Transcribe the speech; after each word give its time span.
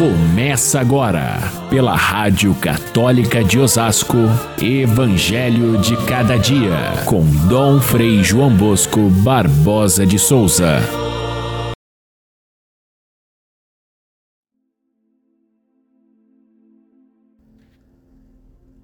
Começa 0.00 0.80
agora, 0.80 1.36
pela 1.68 1.94
Rádio 1.94 2.54
Católica 2.54 3.44
de 3.44 3.58
Osasco, 3.58 4.16
Evangelho 4.58 5.78
de 5.78 5.94
Cada 6.06 6.38
Dia, 6.38 7.04
com 7.04 7.22
Dom 7.46 7.78
Frei 7.82 8.24
João 8.24 8.56
Bosco 8.56 9.10
Barbosa 9.22 10.06
de 10.06 10.18
Souza. 10.18 10.78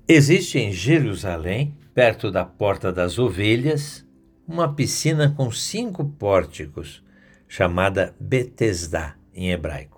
Existe 0.07 0.59
em 0.59 0.71
Jerusalém, 0.71 1.75
perto 1.95 2.31
da 2.31 2.45
Porta 2.45 2.93
das 2.93 3.19
Ovelhas, 3.19 4.07
uma 4.47 4.75
piscina 4.75 5.33
com 5.35 5.51
cinco 5.51 6.05
pórticos, 6.05 7.03
chamada 7.49 8.15
Betesda 8.21 9.15
em 9.35 9.51
hebraico. 9.51 9.96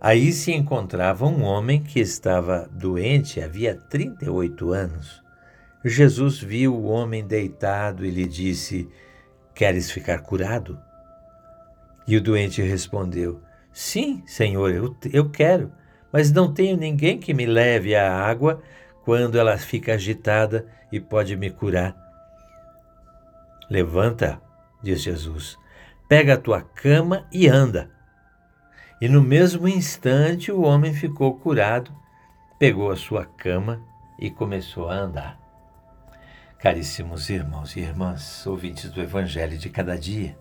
Aí 0.00 0.32
se 0.32 0.52
encontrava 0.52 1.26
um 1.26 1.42
homem 1.42 1.82
que 1.82 1.98
estava 1.98 2.68
doente 2.70 3.40
havia 3.40 3.74
38 3.74 4.72
anos. 4.72 5.22
Jesus 5.84 6.38
viu 6.38 6.74
o 6.74 6.84
homem 6.84 7.26
deitado 7.26 8.04
e 8.04 8.10
lhe 8.10 8.26
disse: 8.26 8.88
Queres 9.54 9.90
ficar 9.90 10.18
curado? 10.20 10.78
E 12.06 12.16
o 12.16 12.20
doente 12.20 12.60
respondeu: 12.60 13.40
Sim, 13.72 14.22
Senhor, 14.26 14.70
eu, 14.70 14.96
eu 15.12 15.30
quero, 15.30 15.72
mas 16.12 16.30
não 16.30 16.52
tenho 16.52 16.76
ninguém 16.76 17.18
que 17.18 17.32
me 17.32 17.46
leve 17.46 17.94
a 17.94 18.12
água 18.12 18.62
quando 19.04 19.38
ela 19.38 19.56
fica 19.56 19.94
agitada 19.94 20.66
e 20.92 21.00
pode 21.00 21.36
me 21.36 21.50
curar. 21.50 21.96
Levanta, 23.70 24.40
diz 24.82 25.00
Jesus, 25.00 25.56
pega 26.08 26.34
a 26.34 26.38
tua 26.38 26.60
cama 26.60 27.26
e 27.32 27.48
anda. 27.48 27.95
E 29.00 29.08
no 29.08 29.22
mesmo 29.22 29.68
instante 29.68 30.50
o 30.50 30.62
homem 30.62 30.94
ficou 30.94 31.38
curado, 31.38 31.92
pegou 32.58 32.90
a 32.90 32.96
sua 32.96 33.26
cama 33.26 33.82
e 34.18 34.30
começou 34.30 34.88
a 34.88 34.94
andar. 34.94 35.38
Caríssimos 36.58 37.28
irmãos 37.28 37.76
e 37.76 37.80
irmãs, 37.80 38.46
ouvintes 38.46 38.90
do 38.90 39.02
Evangelho 39.02 39.58
de 39.58 39.68
cada 39.68 39.98
dia, 39.98 40.36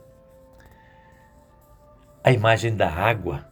a 2.23 2.31
imagem 2.31 2.75
da 2.75 2.89
água 2.89 3.47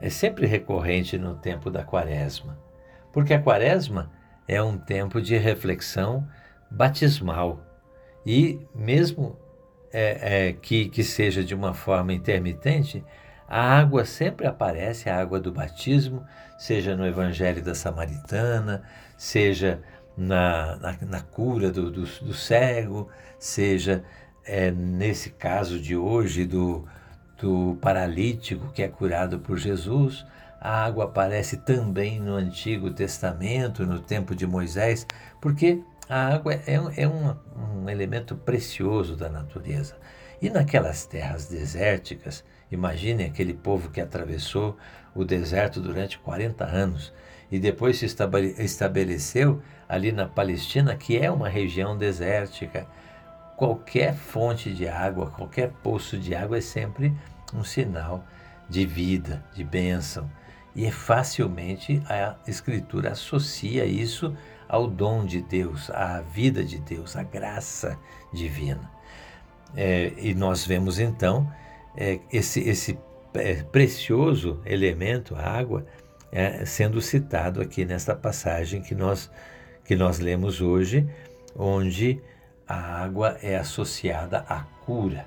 é 0.00 0.08
sempre 0.08 0.46
recorrente 0.46 1.18
no 1.18 1.34
tempo 1.34 1.70
da 1.70 1.84
quaresma, 1.84 2.56
porque 3.12 3.34
a 3.34 3.42
quaresma 3.42 4.10
é 4.48 4.62
um 4.62 4.78
tempo 4.78 5.20
de 5.20 5.36
reflexão 5.36 6.26
batismal. 6.70 7.60
E 8.24 8.66
mesmo 8.74 9.36
é, 9.92 10.48
é, 10.48 10.52
que, 10.54 10.88
que 10.88 11.04
seja 11.04 11.44
de 11.44 11.54
uma 11.54 11.74
forma 11.74 12.14
intermitente, 12.14 13.04
a 13.48 13.78
água 13.78 14.04
sempre 14.04 14.46
aparece, 14.46 15.08
a 15.08 15.20
água 15.20 15.38
do 15.38 15.52
batismo, 15.52 16.24
seja 16.58 16.96
no 16.96 17.06
Evangelho 17.06 17.62
da 17.62 17.74
Samaritana, 17.74 18.82
seja 19.16 19.80
na, 20.16 20.76
na, 20.76 20.96
na 21.02 21.20
cura 21.20 21.70
do, 21.70 21.90
do, 21.90 22.02
do, 22.02 22.34
cego, 22.34 23.08
seja 23.38 24.02
é, 24.44 24.70
nesse 24.70 25.30
caso 25.30 25.78
de 25.78 25.96
hoje 25.96 26.46
do, 26.46 26.86
do 27.38 27.76
paralítico 27.80 28.72
que 28.72 28.82
é 28.82 28.88
curado 28.88 29.38
por 29.38 29.58
Jesus. 29.58 30.24
A 30.60 30.84
água 30.84 31.04
aparece 31.04 31.58
também 31.58 32.18
no 32.18 32.34
Antigo 32.34 32.90
Testamento, 32.90 33.84
no 33.84 34.00
tempo 34.00 34.34
de 34.34 34.46
Moisés, 34.46 35.06
porque 35.40 35.82
a 36.08 36.34
água 36.34 36.54
é, 36.54 36.74
é 36.96 37.08
um, 37.08 37.36
um 37.82 37.88
elemento 37.90 38.34
precioso 38.34 39.16
da 39.16 39.28
natureza. 39.28 39.96
E 40.40 40.48
naquelas 40.48 41.04
terras 41.06 41.46
desérticas, 41.46 42.42
imaginem 42.70 43.26
aquele 43.26 43.54
povo 43.54 43.90
que 43.90 44.00
atravessou 44.00 44.76
o 45.14 45.24
deserto 45.24 45.80
durante 45.80 46.18
40 46.18 46.64
anos 46.64 47.12
e 47.50 47.58
depois 47.58 47.98
se 47.98 48.06
estabeleceu 48.58 49.62
ali 49.88 50.10
na 50.10 50.26
Palestina, 50.26 50.96
que 50.96 51.18
é 51.18 51.30
uma 51.30 51.48
região 51.48 51.96
desértica. 51.96 52.86
Qualquer 53.56 54.14
fonte 54.14 54.72
de 54.72 54.88
água, 54.88 55.30
qualquer 55.30 55.70
poço 55.82 56.18
de 56.18 56.34
água 56.34 56.58
é 56.58 56.60
sempre 56.60 57.14
um 57.54 57.62
sinal 57.62 58.24
de 58.68 58.84
vida, 58.84 59.44
de 59.54 59.62
bênção. 59.62 60.28
E 60.74 60.90
facilmente 60.90 62.02
a 62.08 62.34
Escritura 62.46 63.12
associa 63.12 63.84
isso 63.84 64.36
ao 64.68 64.88
dom 64.88 65.24
de 65.24 65.40
Deus, 65.40 65.90
à 65.90 66.20
vida 66.20 66.64
de 66.64 66.78
Deus, 66.80 67.14
à 67.14 67.22
graça 67.22 67.96
divina. 68.32 68.90
É, 69.76 70.12
e 70.16 70.34
nós 70.34 70.66
vemos 70.66 70.98
então 70.98 71.48
é, 71.96 72.20
esse, 72.32 72.60
esse 72.60 72.98
é, 73.34 73.62
precioso 73.62 74.60
elemento, 74.64 75.34
a 75.34 75.42
água, 75.42 75.86
é, 76.30 76.64
sendo 76.64 77.00
citado 77.00 77.60
aqui 77.60 77.84
nesta 77.84 78.14
passagem 78.14 78.82
que 78.82 78.94
nós, 78.94 79.30
que 79.84 79.94
nós 79.94 80.18
lemos 80.18 80.60
hoje, 80.60 81.08
onde 81.56 82.20
a 82.66 83.02
água 83.02 83.38
é 83.42 83.56
associada 83.56 84.44
à 84.48 84.60
cura. 84.84 85.26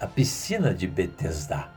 A 0.00 0.06
piscina 0.06 0.74
de 0.74 0.86
Betesda 0.86 1.68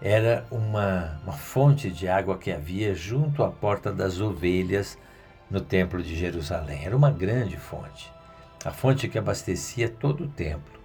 era 0.00 0.44
uma, 0.50 1.20
uma 1.22 1.32
fonte 1.32 1.90
de 1.90 2.08
água 2.08 2.36
que 2.36 2.50
havia 2.50 2.94
junto 2.94 3.42
à 3.42 3.50
porta 3.50 3.92
das 3.92 4.20
ovelhas 4.20 4.98
no 5.50 5.60
Templo 5.60 6.02
de 6.02 6.14
Jerusalém. 6.14 6.84
Era 6.84 6.96
uma 6.96 7.10
grande 7.10 7.56
fonte, 7.56 8.12
a 8.64 8.72
fonte 8.72 9.08
que 9.08 9.18
abastecia 9.18 9.88
todo 9.88 10.24
o 10.24 10.28
templo. 10.28 10.80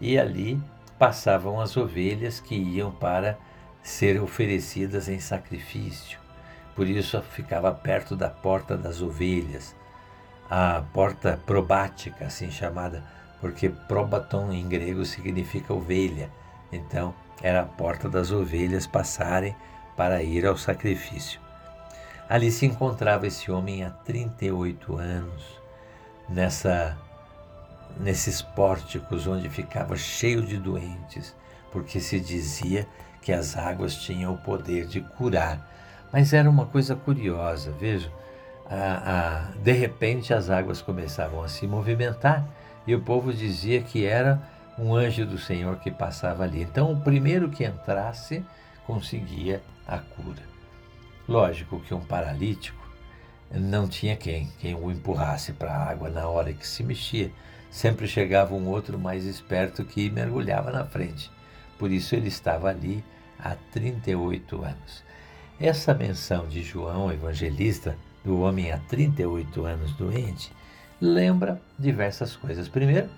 E 0.00 0.18
ali 0.18 0.60
passavam 1.02 1.60
as 1.60 1.76
ovelhas 1.76 2.38
que 2.38 2.54
iam 2.54 2.92
para 2.92 3.36
ser 3.82 4.22
oferecidas 4.22 5.08
em 5.08 5.18
sacrifício. 5.18 6.16
Por 6.76 6.86
isso 6.86 7.20
ficava 7.22 7.72
perto 7.72 8.14
da 8.14 8.30
porta 8.30 8.76
das 8.76 9.02
ovelhas, 9.02 9.74
a 10.48 10.80
porta 10.92 11.40
probática, 11.44 12.26
assim 12.26 12.52
chamada, 12.52 13.02
porque 13.40 13.68
probaton 13.68 14.52
em 14.52 14.68
grego 14.68 15.04
significa 15.04 15.74
ovelha. 15.74 16.30
Então, 16.70 17.12
era 17.42 17.62
a 17.62 17.66
porta 17.66 18.08
das 18.08 18.30
ovelhas 18.30 18.86
passarem 18.86 19.56
para 19.96 20.22
ir 20.22 20.46
ao 20.46 20.56
sacrifício. 20.56 21.40
Ali 22.28 22.52
se 22.52 22.64
encontrava 22.64 23.26
esse 23.26 23.50
homem 23.50 23.82
há 23.82 23.90
38 23.90 24.96
anos, 24.96 25.60
nessa 26.28 26.96
nesses 28.00 28.42
pórticos 28.42 29.26
onde 29.26 29.48
ficava 29.48 29.96
cheio 29.96 30.42
de 30.42 30.58
doentes, 30.58 31.34
porque 31.70 32.00
se 32.00 32.20
dizia 32.20 32.86
que 33.20 33.32
as 33.32 33.56
águas 33.56 33.94
tinham 33.96 34.34
o 34.34 34.38
poder 34.38 34.86
de 34.86 35.00
curar. 35.00 35.68
Mas 36.12 36.32
era 36.32 36.48
uma 36.48 36.66
coisa 36.66 36.94
curiosa, 36.94 37.72
veja, 37.72 38.10
a, 38.68 39.50
de 39.62 39.72
repente 39.72 40.32
as 40.32 40.50
águas 40.50 40.80
começavam 40.80 41.42
a 41.42 41.48
se 41.48 41.66
movimentar 41.66 42.46
e 42.86 42.94
o 42.94 43.00
povo 43.00 43.32
dizia 43.32 43.82
que 43.82 44.04
era 44.04 44.42
um 44.78 44.94
anjo 44.94 45.26
do 45.26 45.38
Senhor 45.38 45.76
que 45.76 45.90
passava 45.90 46.44
ali. 46.44 46.62
Então, 46.62 46.92
o 46.92 47.00
primeiro 47.00 47.50
que 47.50 47.64
entrasse 47.64 48.44
conseguia 48.86 49.62
a 49.86 49.98
cura. 49.98 50.42
Lógico 51.28 51.80
que 51.80 51.94
um 51.94 52.00
paralítico 52.00 52.82
não 53.50 53.86
tinha 53.86 54.16
quem, 54.16 54.50
quem 54.58 54.74
o 54.74 54.90
empurrasse 54.90 55.52
para 55.52 55.72
a 55.72 55.90
água 55.90 56.08
na 56.08 56.26
hora 56.26 56.52
que 56.52 56.66
se 56.66 56.82
mexia. 56.82 57.30
Sempre 57.72 58.06
chegava 58.06 58.54
um 58.54 58.68
outro 58.68 58.98
mais 58.98 59.24
esperto 59.24 59.82
que 59.82 60.10
mergulhava 60.10 60.70
na 60.70 60.84
frente. 60.84 61.30
Por 61.78 61.90
isso 61.90 62.14
ele 62.14 62.28
estava 62.28 62.68
ali 62.68 63.02
há 63.38 63.56
38 63.72 64.62
anos. 64.62 65.02
Essa 65.58 65.94
menção 65.94 66.46
de 66.46 66.62
João 66.62 67.10
Evangelista, 67.10 67.96
do 68.22 68.40
homem 68.40 68.70
há 68.70 68.78
38 68.78 69.64
anos 69.64 69.92
doente, 69.94 70.52
lembra 71.00 71.62
diversas 71.78 72.36
coisas. 72.36 72.68
Primeiro, 72.68 73.08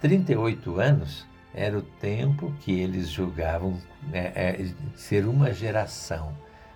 38 0.00 0.78
anos 0.78 1.26
era 1.52 1.76
o 1.76 1.82
tempo 1.82 2.54
que 2.60 2.78
eles 2.78 3.08
julgavam 3.08 3.80
é, 4.12 4.18
é, 4.62 4.74
ser 4.94 5.26
uma 5.26 5.52
geração. 5.52 6.32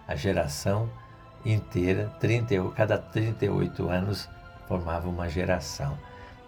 A 0.08 0.16
geração 0.16 0.90
inteira, 1.44 2.12
30, 2.18 2.68
cada 2.70 2.98
38 2.98 3.88
anos 3.88 4.28
formava 4.66 5.08
uma 5.08 5.28
geração. 5.28 5.96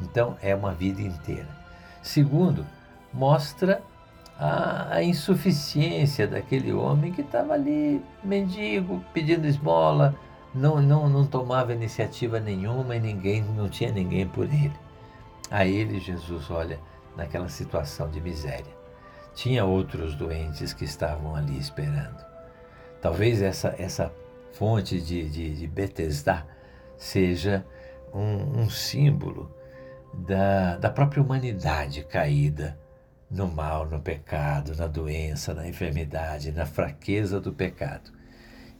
Então 0.00 0.37
é 0.43 0.55
uma 0.55 0.73
vida 0.73 1.00
inteira. 1.00 1.49
Segundo, 2.02 2.67
mostra 3.12 3.82
a, 4.38 4.96
a 4.96 5.02
insuficiência 5.02 6.26
daquele 6.26 6.73
homem 6.73 7.12
que 7.12 7.20
estava 7.20 7.55
ali, 7.55 8.02
mendigo, 8.23 9.02
pedindo 9.12 9.46
esmola, 9.46 10.14
não, 10.55 10.81
não, 10.81 11.08
não 11.08 11.26
tomava 11.26 11.73
iniciativa 11.73 12.38
nenhuma 12.38 12.96
e 12.96 13.00
ninguém, 13.00 13.43
não 13.43 13.69
tinha 13.69 13.93
ninguém 13.93 14.26
por 14.26 14.44
ele. 14.44 14.73
A 15.50 15.64
ele, 15.64 15.99
Jesus 15.99 16.50
olha 16.50 16.79
naquela 17.17 17.49
situação 17.49 18.08
de 18.11 18.20
miséria. 18.20 18.73
Tinha 19.35 19.64
outros 19.64 20.14
doentes 20.14 20.73
que 20.73 20.85
estavam 20.85 21.35
ali 21.35 21.58
esperando. 21.58 22.25
Talvez 23.00 23.43
essa, 23.43 23.75
essa 23.79 24.12
fonte 24.52 25.00
de, 25.00 25.29
de, 25.29 25.55
de 25.56 25.67
Betesda 25.67 26.46
seja 26.96 27.67
um, 28.12 28.62
um 28.62 28.70
símbolo 28.70 29.50
da, 30.26 30.76
da 30.76 30.90
própria 30.90 31.22
humanidade 31.22 32.05
caída 32.05 32.78
no 33.31 33.49
mal, 33.49 33.87
no 33.87 34.00
pecado, 34.00 34.76
na 34.76 34.87
doença, 34.87 35.55
na 35.55 35.66
enfermidade, 35.66 36.52
na 36.52 36.66
fraqueza 36.66 37.40
do 37.40 37.52
pecado. 37.52 38.12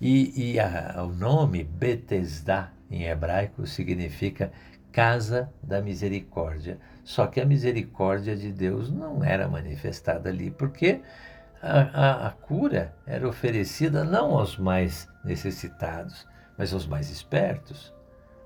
E, 0.00 0.52
e 0.52 0.60
a, 0.60 1.02
o 1.02 1.12
nome 1.12 1.64
Betesda 1.64 2.72
em 2.90 3.04
hebraico 3.04 3.66
significa 3.66 4.52
casa 4.92 5.50
da 5.62 5.82
misericórdia. 5.82 6.78
Só 7.02 7.26
que 7.26 7.40
a 7.40 7.44
misericórdia 7.44 8.37
de 8.37 8.52
Deus 8.52 8.90
não 8.90 9.25
era 9.25 9.48
manifestada 9.48 10.28
ali, 10.28 10.50
porque 10.50 11.00
a, 11.60 11.80
a, 11.80 12.26
a 12.28 12.30
cura 12.30 12.94
era 13.06 13.28
oferecida 13.28 14.04
não 14.04 14.37
aos 14.37 14.56
mais 14.56 15.08
necessitados, 15.25 16.26
mas 16.56 16.72
aos 16.72 16.87
mais 16.87 17.10
espertos, 17.10 17.92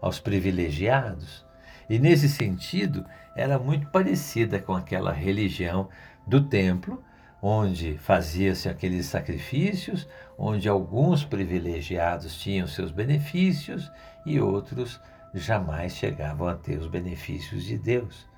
aos 0.00 0.18
privilegiados. 0.18 1.44
E 1.88 1.98
nesse 1.98 2.28
sentido, 2.28 3.04
era 3.34 3.58
muito 3.58 3.86
parecida 3.88 4.58
com 4.58 4.74
aquela 4.74 5.12
religião 5.12 5.88
do 6.26 6.42
templo, 6.42 7.02
onde 7.40 7.96
fazia-se 7.98 8.68
aqueles 8.68 9.06
sacrifícios, 9.06 10.08
onde 10.36 10.68
alguns 10.68 11.24
privilegiados 11.24 12.36
tinham 12.36 12.66
seus 12.66 12.90
benefícios 12.90 13.90
e 14.26 14.40
outros 14.40 15.00
jamais 15.32 15.94
chegavam 15.94 16.48
a 16.48 16.54
ter 16.54 16.78
os 16.78 16.88
benefícios 16.88 17.64
de 17.64 17.78
Deus. 17.78 18.28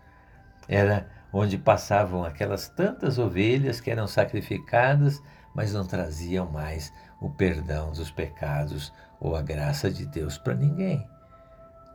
Era 0.68 1.08
onde 1.32 1.56
passavam 1.56 2.24
aquelas 2.24 2.68
tantas 2.68 3.18
ovelhas 3.18 3.80
que 3.80 3.90
eram 3.90 4.06
sacrificadas, 4.06 5.20
mas 5.54 5.72
não 5.72 5.86
traziam 5.86 6.50
mais 6.50 6.92
o 7.20 7.30
perdão 7.30 7.92
dos 7.92 8.10
pecados 8.10 8.92
ou 9.18 9.34
a 9.34 9.42
graça 9.42 9.90
de 9.90 10.06
Deus 10.06 10.38
para 10.38 10.54
ninguém. 10.54 11.06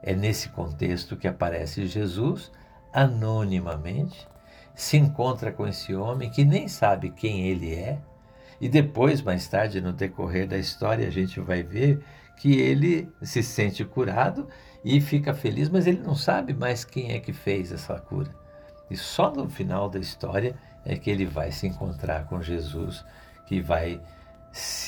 É 0.05 0.13
nesse 0.13 0.47
contexto 0.49 1.17
que 1.17 1.27
aparece 1.27 1.87
Jesus 1.87 2.51
anonimamente, 2.93 4.25
se 4.73 4.95
encontra 4.95 5.51
com 5.51 5.67
esse 5.67 5.93
homem 5.93 6.29
que 6.29 6.45
nem 6.45 6.67
sabe 6.67 7.09
quem 7.09 7.47
ele 7.47 7.73
é, 7.73 7.99
e 8.59 8.69
depois, 8.69 9.21
mais 9.21 9.47
tarde, 9.47 9.81
no 9.81 9.91
decorrer 9.91 10.47
da 10.47 10.57
história, 10.57 11.07
a 11.07 11.11
gente 11.11 11.39
vai 11.39 11.61
ver 11.61 12.01
que 12.37 12.59
ele 12.59 13.11
se 13.21 13.43
sente 13.43 13.83
curado 13.83 14.47
e 14.83 15.01
fica 15.01 15.33
feliz, 15.33 15.69
mas 15.69 15.87
ele 15.87 16.01
não 16.01 16.15
sabe 16.15 16.53
mais 16.53 16.85
quem 16.85 17.11
é 17.11 17.19
que 17.19 17.33
fez 17.33 17.71
essa 17.71 17.99
cura. 17.99 18.33
E 18.89 18.95
só 18.95 19.31
no 19.31 19.49
final 19.49 19.89
da 19.89 19.99
história 19.99 20.55
é 20.85 20.95
que 20.95 21.09
ele 21.09 21.25
vai 21.25 21.51
se 21.51 21.67
encontrar 21.67 22.27
com 22.27 22.41
Jesus, 22.41 23.03
que 23.47 23.59
vai 23.59 23.99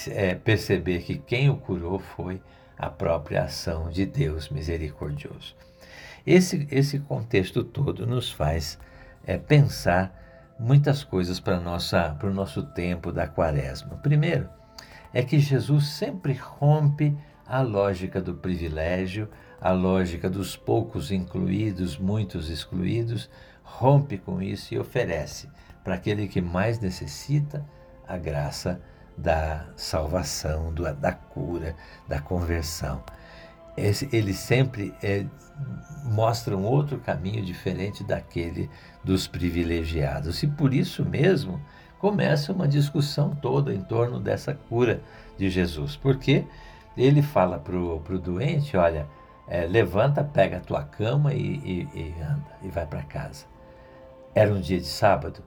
é, 0.09 0.35
perceber 0.35 1.01
que 1.01 1.17
quem 1.17 1.49
o 1.49 1.57
curou 1.57 1.99
foi 1.99 2.41
a 2.77 2.89
própria 2.89 3.43
ação 3.43 3.89
de 3.89 4.05
Deus 4.05 4.49
misericordioso. 4.49 5.55
Esse, 6.25 6.67
esse 6.71 6.99
contexto 6.99 7.63
todo 7.63 8.05
nos 8.05 8.31
faz 8.31 8.77
é, 9.25 9.37
pensar 9.37 10.55
muitas 10.59 11.03
coisas 11.03 11.39
para 11.39 11.57
o 11.57 12.33
nosso 12.33 12.63
tempo 12.63 13.11
da 13.11 13.27
quaresma. 13.27 13.97
Primeiro, 13.97 14.49
é 15.13 15.23
que 15.23 15.39
Jesus 15.39 15.87
sempre 15.87 16.33
rompe 16.33 17.15
a 17.45 17.61
lógica 17.61 18.21
do 18.21 18.35
privilégio, 18.35 19.29
a 19.59 19.71
lógica 19.71 20.29
dos 20.29 20.55
poucos 20.55 21.11
incluídos, 21.11 21.97
muitos 21.97 22.49
excluídos, 22.49 23.29
rompe 23.63 24.17
com 24.17 24.41
isso 24.41 24.73
e 24.73 24.79
oferece 24.79 25.49
para 25.83 25.95
aquele 25.95 26.27
que 26.27 26.41
mais 26.41 26.79
necessita 26.79 27.65
a 28.07 28.17
graça 28.17 28.81
da 29.17 29.65
salvação, 29.75 30.71
do, 30.71 30.83
da 30.93 31.11
cura, 31.11 31.75
da 32.07 32.19
conversão. 32.19 33.01
Esse, 33.75 34.07
ele 34.11 34.33
sempre 34.33 34.93
é, 35.01 35.25
mostra 36.03 36.55
um 36.55 36.63
outro 36.63 36.99
caminho 36.99 37.43
diferente 37.43 38.03
daquele 38.03 38.69
dos 39.03 39.27
privilegiados. 39.27 40.43
E 40.43 40.47
por 40.47 40.73
isso 40.73 41.03
mesmo 41.03 41.59
começa 41.99 42.53
uma 42.53 42.67
discussão 42.67 43.35
toda 43.35 43.73
em 43.73 43.81
torno 43.81 44.19
dessa 44.19 44.53
cura 44.53 45.01
de 45.37 45.49
Jesus. 45.49 45.95
Porque 45.95 46.45
ele 46.95 47.21
fala 47.21 47.57
para 47.57 47.75
o 47.75 48.19
doente: 48.19 48.77
olha, 48.77 49.07
é, 49.47 49.65
levanta, 49.65 50.23
pega 50.23 50.57
a 50.57 50.61
tua 50.61 50.83
cama 50.83 51.33
e, 51.33 51.39
e, 51.39 51.89
e 51.93 52.15
anda, 52.21 52.57
e 52.61 52.67
vai 52.67 52.85
para 52.85 53.03
casa. 53.03 53.45
Era 54.35 54.53
um 54.53 54.59
dia 54.59 54.79
de 54.79 54.87
sábado 54.87 55.41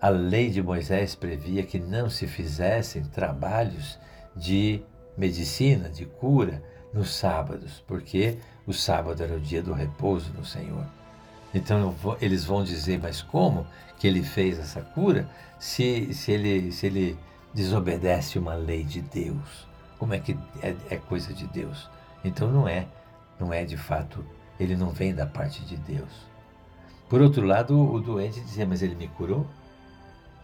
a 0.00 0.08
lei 0.08 0.50
de 0.50 0.62
Moisés 0.62 1.14
previa 1.14 1.64
que 1.64 1.78
não 1.78 2.08
se 2.08 2.26
fizessem 2.26 3.02
trabalhos 3.04 3.98
de 4.36 4.82
medicina, 5.16 5.88
de 5.88 6.06
cura, 6.06 6.62
nos 6.92 7.10
sábados, 7.14 7.82
porque 7.86 8.38
o 8.66 8.72
sábado 8.72 9.22
era 9.22 9.36
o 9.36 9.40
dia 9.40 9.62
do 9.62 9.72
repouso 9.72 10.30
do 10.30 10.44
Senhor. 10.44 10.86
Então 11.52 11.94
eles 12.20 12.44
vão 12.44 12.62
dizer, 12.62 12.98
mas 13.00 13.22
como 13.22 13.66
que 13.98 14.06
ele 14.06 14.22
fez 14.22 14.58
essa 14.58 14.80
cura 14.80 15.28
se, 15.58 16.12
se, 16.14 16.32
ele, 16.32 16.70
se 16.72 16.86
ele 16.86 17.18
desobedece 17.52 18.38
uma 18.38 18.54
lei 18.54 18.84
de 18.84 19.00
Deus? 19.00 19.66
Como 19.98 20.14
é 20.14 20.18
que 20.18 20.38
é, 20.62 20.74
é 20.90 20.96
coisa 20.96 21.32
de 21.32 21.46
Deus? 21.48 21.90
Então 22.24 22.50
não 22.50 22.68
é, 22.68 22.86
não 23.38 23.52
é 23.52 23.64
de 23.64 23.76
fato, 23.76 24.24
ele 24.58 24.76
não 24.76 24.90
vem 24.90 25.14
da 25.14 25.26
parte 25.26 25.64
de 25.64 25.76
Deus. 25.76 26.28
Por 27.08 27.22
outro 27.22 27.44
lado, 27.44 27.78
o 27.78 28.00
doente 28.00 28.40
dizia, 28.40 28.66
mas 28.66 28.82
ele 28.82 28.94
me 28.94 29.08
curou? 29.08 29.46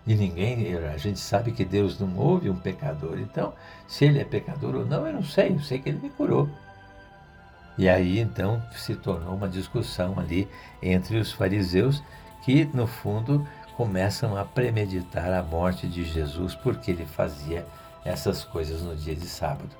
E 0.06 0.14
ninguém, 0.14 0.76
a 0.76 0.96
gente 0.98 1.18
sabe 1.18 1.50
que 1.52 1.64
Deus 1.64 1.98
não 1.98 2.16
ouve 2.18 2.50
um 2.50 2.56
pecador. 2.56 3.18
Então, 3.18 3.54
se 3.88 4.04
ele 4.04 4.20
é 4.20 4.24
pecador 4.24 4.74
ou 4.74 4.84
não, 4.84 5.06
eu 5.06 5.14
não 5.14 5.22
sei, 5.22 5.52
eu 5.52 5.60
sei 5.60 5.78
que 5.78 5.88
ele 5.88 5.98
me 5.98 6.10
curou. 6.10 6.48
E 7.76 7.88
aí 7.88 8.20
então 8.20 8.62
se 8.72 8.94
tornou 8.94 9.34
uma 9.34 9.48
discussão 9.48 10.18
ali 10.18 10.48
entre 10.82 11.18
os 11.18 11.32
fariseus 11.32 12.02
que, 12.44 12.64
no 12.66 12.86
fundo, 12.86 13.46
começam 13.76 14.36
a 14.36 14.44
premeditar 14.44 15.32
a 15.32 15.42
morte 15.42 15.88
de 15.88 16.04
Jesus 16.04 16.54
porque 16.54 16.90
ele 16.90 17.06
fazia 17.06 17.66
essas 18.04 18.44
coisas 18.44 18.82
no 18.82 18.94
dia 18.94 19.16
de 19.16 19.26
sábado. 19.26 19.74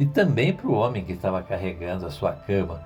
E 0.00 0.06
também 0.06 0.52
para 0.52 0.66
o 0.66 0.74
homem 0.74 1.04
que 1.04 1.12
estava 1.12 1.42
carregando 1.42 2.06
a 2.06 2.10
sua 2.10 2.32
cama, 2.32 2.82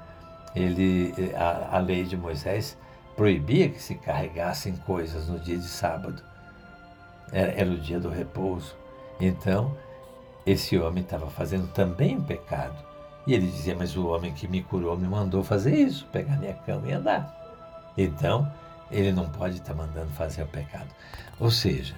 ele, 0.54 1.14
a, 1.36 1.76
a 1.76 1.78
lei 1.78 2.04
de 2.04 2.16
Moisés 2.16 2.76
proibia 3.16 3.68
que 3.68 3.80
se 3.80 3.94
carregassem 3.94 4.74
coisas 4.76 5.28
no 5.28 5.38
dia 5.38 5.56
de 5.56 5.68
sábado 5.68 6.22
era, 7.32 7.52
era 7.52 7.70
o 7.70 7.78
dia 7.78 7.98
do 8.00 8.08
repouso. 8.08 8.74
Então, 9.20 9.76
esse 10.46 10.78
homem 10.78 11.02
estava 11.02 11.28
fazendo 11.30 11.68
também 11.68 12.16
um 12.16 12.24
pecado. 12.24 12.76
E 13.26 13.34
ele 13.34 13.46
dizia: 13.46 13.76
Mas 13.76 13.96
o 13.96 14.06
homem 14.08 14.32
que 14.32 14.48
me 14.48 14.62
curou 14.62 14.96
me 14.96 15.06
mandou 15.06 15.42
fazer 15.42 15.74
isso, 15.74 16.06
pegar 16.06 16.36
minha 16.36 16.54
cama 16.54 16.88
e 16.88 16.92
andar. 16.92 17.92
Então, 17.96 18.50
ele 18.90 19.12
não 19.12 19.28
pode 19.28 19.56
estar 19.56 19.74
tá 19.74 19.82
mandando 19.82 20.10
fazer 20.10 20.42
o 20.42 20.46
pecado. 20.46 20.88
Ou 21.38 21.50
seja, 21.50 21.94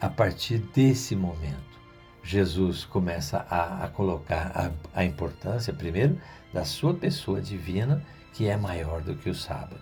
a 0.00 0.08
partir 0.08 0.58
desse 0.58 1.16
momento, 1.16 1.76
Jesus 2.22 2.84
começa 2.84 3.46
a, 3.48 3.84
a 3.84 3.88
colocar 3.88 4.52
a, 4.54 5.00
a, 5.00 5.04
importância, 5.04 5.72
primeiro, 5.72 6.20
da 6.52 6.64
sua 6.64 6.92
pessoa 6.92 7.40
divina, 7.40 8.02
que 8.34 8.48
é 8.48 8.56
maior 8.56 9.00
do 9.00 9.14
que 9.14 9.30
o 9.30 9.34
sábado, 9.34 9.80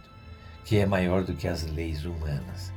que 0.64 0.76
é 0.76 0.87
maior 0.87 1.25
do 1.25 1.34
que 1.34 1.49
as 1.49 1.64
leis 1.64 2.04
humanas. 2.04 2.73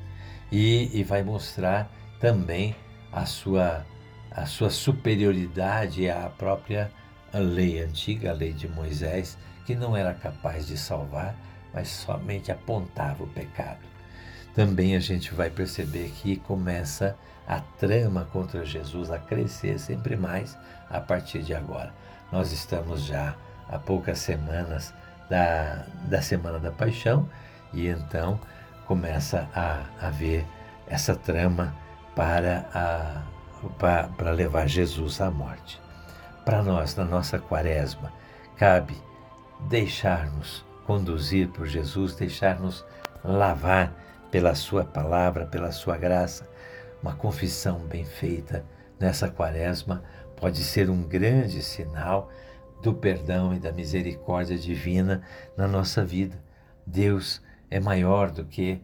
E, 0.52 0.90
e 0.98 1.04
vai 1.04 1.22
mostrar 1.22 1.92
também 2.20 2.76
a 3.12 3.26
sua, 3.26 3.86
a 4.32 4.46
sua 4.46 4.70
superioridade 4.70 6.10
à 6.10 6.30
própria 6.30 6.92
lei 7.34 7.82
antiga, 7.82 8.32
a 8.32 8.34
lei 8.34 8.54
de 8.54 8.68
Moisés, 8.68 9.38
que 9.66 9.76
não 9.76 9.96
era 9.96 10.14
capaz 10.14 10.68
de 10.68 10.78
salvar, 10.78 11.36
mas 11.74 11.90
somente 11.90 12.52
apontava 12.52 13.24
o 13.24 13.28
pecado. 13.28 13.86
Também 14.56 14.96
a 14.96 15.00
gente 15.00 15.34
vai 15.34 15.50
perceber 15.50 16.10
que 16.10 16.38
começa 16.38 17.16
a 17.48 17.60
trama 17.60 18.26
contra 18.32 18.66
Jesus 18.66 19.12
a 19.12 19.20
crescer 19.20 19.80
sempre 19.80 20.16
mais 20.16 20.58
a 20.90 21.00
partir 21.00 21.44
de 21.44 21.54
agora. 21.54 21.94
Nós 22.32 22.52
estamos 22.52 23.06
já 23.06 23.36
há 23.70 23.78
poucas 23.78 24.20
semanas 24.20 24.94
da, 25.30 25.86
da 26.10 26.22
Semana 26.22 26.60
da 26.60 26.72
Paixão 26.72 27.30
e 27.74 27.88
então 27.88 28.40
começa 28.86 29.48
a 29.54 29.86
haver 30.02 30.46
essa 30.88 31.16
trama 31.16 31.76
para, 32.18 32.68
a, 32.74 33.22
para, 33.78 34.08
para 34.08 34.32
levar 34.32 34.68
Jesus 34.68 35.22
à 35.22 35.30
morte. 35.30 35.80
Para 36.44 36.64
nós, 36.64 36.96
na 36.96 37.06
nossa 37.06 37.38
quaresma, 37.38 38.12
cabe 38.58 38.98
deixar-nos 39.70 40.66
conduzir 40.88 41.50
por 41.50 41.68
Jesus, 41.68 42.16
deixar-nos 42.16 42.84
lavar 43.24 43.94
pela 44.32 44.56
Sua 44.56 44.84
palavra, 44.84 45.46
pela 45.46 45.72
Sua 45.72 45.96
graça. 45.96 46.50
Uma 47.04 47.14
confissão 47.14 47.82
bem 47.82 48.04
feita 48.04 48.66
nessa 49.00 49.30
quaresma 49.30 50.04
pode 50.38 50.64
ser 50.64 50.90
um 50.90 51.04
grande 51.04 51.62
sinal 51.62 52.32
do 52.82 52.96
perdão 52.96 53.54
e 53.54 53.60
da 53.60 53.72
misericórdia 53.72 54.58
divina 54.58 55.22
na 55.56 55.68
nossa 55.68 56.04
vida. 56.04 56.44
Deus 56.84 57.44
é 57.70 57.80
maior 57.80 58.32
do 58.32 58.44
que 58.44 58.82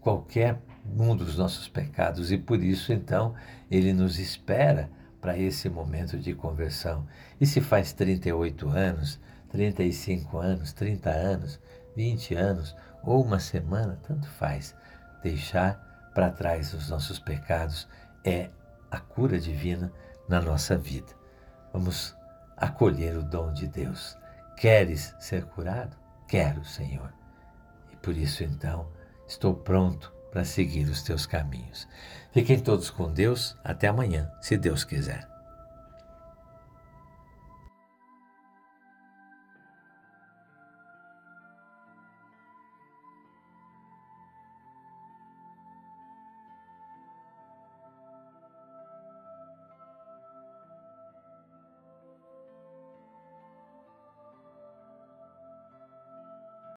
qualquer 0.00 0.58
um 0.84 1.14
dos 1.14 1.36
nossos 1.36 1.68
pecados 1.68 2.32
e 2.32 2.38
por 2.38 2.62
isso 2.62 2.92
então 2.92 3.34
ele 3.70 3.92
nos 3.92 4.18
espera 4.18 4.90
para 5.20 5.38
esse 5.38 5.68
momento 5.68 6.18
de 6.18 6.34
conversão. 6.34 7.06
E 7.40 7.46
se 7.46 7.60
faz 7.60 7.92
38 7.92 8.68
anos, 8.68 9.20
35 9.50 10.38
anos, 10.38 10.72
30 10.72 11.10
anos, 11.10 11.60
20 11.94 12.34
anos 12.34 12.76
ou 13.02 13.22
uma 13.22 13.38
semana, 13.38 13.98
tanto 14.06 14.28
faz. 14.28 14.74
Deixar 15.22 16.10
para 16.14 16.30
trás 16.30 16.72
os 16.72 16.88
nossos 16.88 17.18
pecados 17.18 17.86
é 18.24 18.50
a 18.90 18.98
cura 18.98 19.38
divina 19.38 19.92
na 20.28 20.40
nossa 20.40 20.76
vida. 20.76 21.12
Vamos 21.72 22.16
acolher 22.56 23.16
o 23.16 23.22
dom 23.22 23.52
de 23.52 23.66
Deus. 23.66 24.16
Queres 24.56 25.14
ser 25.18 25.44
curado? 25.44 25.96
Quero, 26.26 26.64
Senhor. 26.64 27.12
E 27.92 27.96
por 27.96 28.16
isso, 28.16 28.42
então, 28.42 28.88
estou 29.26 29.54
pronto 29.54 30.12
para 30.30 30.44
seguir 30.44 30.88
os 30.88 31.02
teus 31.02 31.26
caminhos. 31.26 31.86
Fiquem 32.32 32.58
todos 32.58 32.90
com 32.90 33.12
Deus. 33.12 33.56
Até 33.64 33.88
amanhã, 33.88 34.30
se 34.40 34.56
Deus 34.56 34.84
quiser. 34.84 35.29